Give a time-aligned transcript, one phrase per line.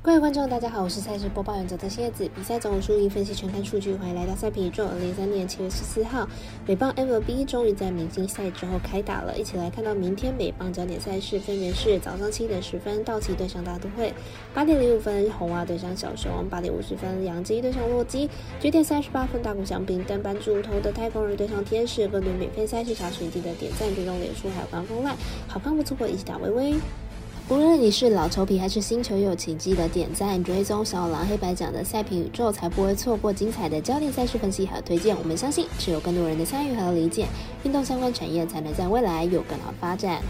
[0.00, 2.30] 各位观众，大家好，我是赛事播报员泽泽蝎子。
[2.34, 4.86] 比赛总输赢分析全看数据，欢迎来到赛评宇宙。
[4.86, 6.26] 二零三年七月十四号，
[6.66, 14.14] 美棒 MLB 终于在明星赛之后开打了，一起来看到明天美棒焦点赛事，分别是早上七点十分道奇对上大都会，
[14.54, 18.30] 八点零五分红袜对上小熊，八点五十分洋基对上洛基，
[18.60, 22.06] 九点三十八分大谷翔平登板主投的太空人对上天使。
[22.06, 25.16] 更多免费赛事查询记得点赞、追踪脸书还有官方 LINE，
[25.48, 26.74] 好看不错过，一起打微微。
[27.50, 35.16] 无论你是老球皮还是新球友，请记得点赞、追踪小狼黑白奖的赛评宇宙，才不会错过精彩的焦点赛事分析和推荐。
[35.16, 37.26] 我们相信，只有更多人的参与和理解，
[37.64, 40.20] 运动相关产业才能在未来有更好发展。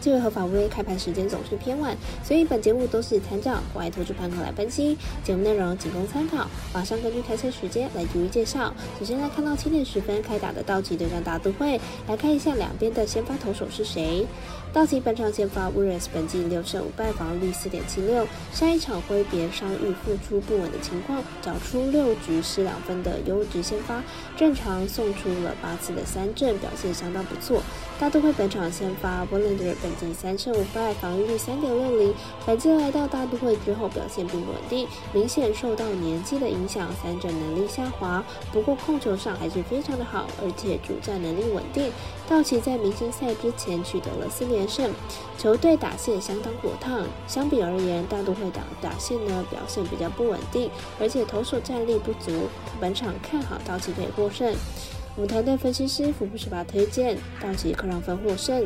[0.00, 6.48] 这位合法微开盘时间总是偏晚，所以本节目都是参照国外投注盘口来分析，节目内容仅供参考。
[6.72, 8.72] 马上根据开赛时间来逐一介绍。
[8.98, 14.26] 首先来看到七点十分开打的道奇对战大都会，来看一下两边的先发投手是谁。
[14.72, 18.26] 道奇本场先发 w i l l s 本季六胜五败，防御率四点七六。
[18.52, 24.02] 上一场挥别伤愈复出不稳的情况，找出六局失两分的优质先发，
[24.36, 27.62] 正常送出了八次的三振，表现相当不错。
[27.98, 32.14] 大都会本场先发 w i l l e r 本季三胜五败，防御率三点六零。
[32.46, 38.24] 本季来到大都会之后表现并不稳定，明显受到年纪的影响，三振能力下滑。
[38.52, 41.92] 不过控球上还是非常的好，而且主战能力稳定。
[42.28, 44.60] 道奇在明星赛之前取得了四连。
[44.70, 44.92] 胜，
[45.36, 47.04] 球队打线相当火烫。
[47.26, 52.46] 相比而言，大都会打打线呢表现比较不稳定，而且投手战力不足。
[52.80, 54.54] 本场看好道奇队获胜。
[55.16, 58.62] 我们团队分析师福布斯把推荐道奇客让分获胜。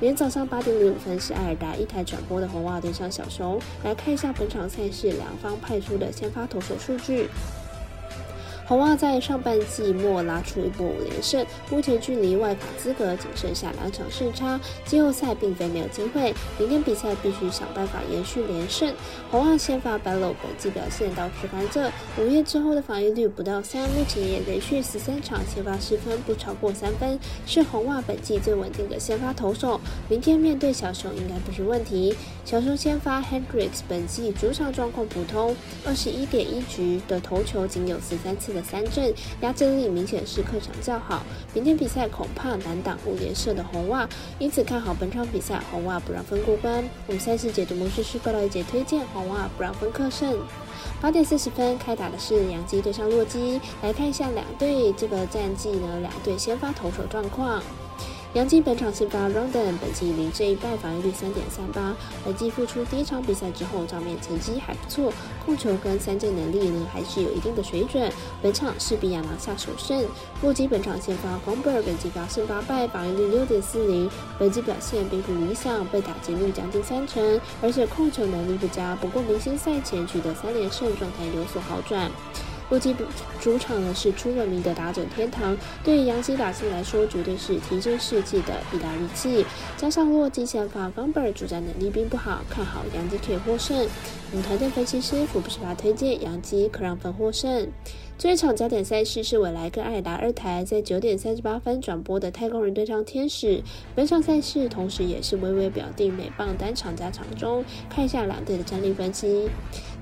[0.00, 3.60] 明天早上八点零五分是艾尔达一台转播的红袜对上小熊。
[3.84, 7.28] 来看一下本场赛事两方派出的先发投手数据。
[8.66, 16.32] 红袜在上半季末拉出一波五连胜，目前距离外卡资格仅剩下两场胜差，季后赛并非没有机会。
[16.58, 18.94] 明天比赛必须想办法延续连胜。
[19.30, 29.80] 红袜先发 Bello 本季表现倒是甘蔗，五月之后的防御率不到三，目前也连续十三场先发失分不超过三分，是红袜本季最稳定的先发投手。
[30.08, 32.14] 明天面对小熊应该不是问题。
[32.44, 38.51] 小熊先发 Hendricks 本季主场状况普通，二十一点一局的投球仅有十三次。
[38.52, 41.22] 的三阵压制力明显是客场较好，
[41.54, 44.08] 明天比赛恐怕难挡五连胜的红袜，
[44.38, 46.84] 因此看好本场比赛红袜不让分过关。
[47.06, 50.38] 我们赛事解读模式是过来解推荐红袜不让分客胜。
[51.00, 57.62] 八点四十分开打的是杨基对上洛基，来看一下两队这个战绩呢，两队先发投手状况。
[58.34, 61.94] 杨基本场先发 Rondon，本季零胜一败，防御率三点三八。
[62.24, 65.12] 本季复出第一场比赛之后，账面成绩还不错，
[65.44, 68.10] 控球跟三振能力呢还是有一定的水准。
[68.40, 70.06] 本场势必要拿下首胜。
[70.40, 74.10] 洛基本场先发 g o m b e r 本季八胜八败，防御率六点四零。
[74.38, 78.96] 本季表现并不理想，被打击率将近三成，而且控球能力不佳。
[78.96, 82.10] 不过明星赛前取得三连胜，状态有所好转。
[82.70, 82.94] 洛基
[83.40, 89.44] 主场呢是出了名的打者天堂，对于杨基打线来说，绝对是提升士气的一大利器。
[89.76, 93.86] 加上洛基前发冈本主战能力并不好，看好杨基可以获胜。
[94.30, 97.68] 我们团队分析师福布斯巴推荐杨基可让分获胜。
[98.18, 103.62] 这一场焦点赛事是未来跟艾达二台在九点三十八分转播的太空人对上天使。
[103.96, 109.48] 本场赛事同时也是微微表定美棒单场加场中，看一下两队的战力分析。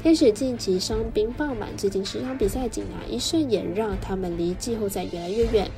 [0.00, 5.68] 天使近期伤兵爆满，最近十场比赛仅拿一胜，也让他们离季后赛越来越远。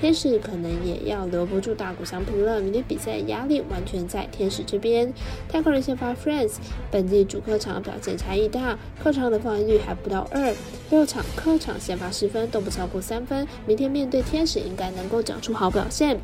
[0.00, 5.12] 天使可能也要留不住大谷翔平了，明天比赛压力完全在天使这边。
[5.46, 6.54] 太空人先发 Friends，
[6.90, 10.54] 本季主客场表现差异大，客场的防御率还不到二，
[10.90, 16.18] 六场客场先发失分都不超过三分，明天面对天使应该能够缴出好表现。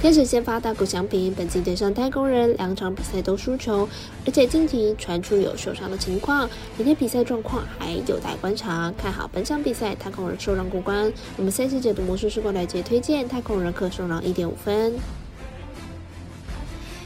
[0.00, 3.88] 天使先发大谷翔平，本季对上太空人两场比赛都输球，
[4.26, 8.92] 而且近期传出有受伤的情况，明天比赛状况还有待观察。
[8.98, 11.10] 看好本场比赛太空人受让过关。
[11.38, 14.92] 我们赛事解读魔术师过来接推荐太空人可受让一点五分。